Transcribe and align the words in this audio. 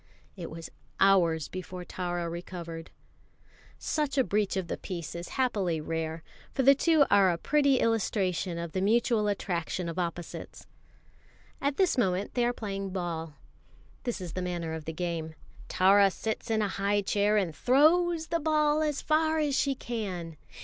It 0.35 0.49
was 0.49 0.71
hours 0.99 1.47
before 1.47 1.85
Tara 1.85 2.27
recovered. 2.27 2.89
Such 3.77 4.17
a 4.17 4.23
breach 4.23 4.57
of 4.57 4.65
the 4.67 4.75
peace 4.77 5.13
is 5.13 5.29
happily 5.37 5.79
rare; 5.79 6.23
for 6.51 6.63
the 6.63 6.73
two 6.73 7.05
are 7.11 7.29
a 7.29 7.37
pretty 7.37 7.77
illustration 7.79 8.57
of 8.57 8.71
the 8.71 8.81
mutual 8.81 9.27
attraction 9.27 9.87
of 9.87 9.99
opposites. 9.99 10.65
At 11.61 11.77
this 11.77 11.99
moment 11.99 12.33
they 12.33 12.43
are 12.45 12.51
playing 12.51 12.89
ball. 12.89 13.35
This 14.03 14.19
is 14.21 14.33
the 14.33 14.41
manner 14.41 14.73
of 14.73 14.85
the 14.85 14.91
game: 14.91 15.35
Tara 15.67 16.09
sits 16.09 16.49
in 16.49 16.63
a 16.63 16.67
high 16.67 17.01
chair 17.03 17.37
and 17.37 17.55
throws 17.55 18.29
the 18.29 18.39
ball 18.39 18.81
as 18.81 19.03
far 19.03 19.37
as 19.37 19.55
she 19.55 19.75
can. 19.75 20.35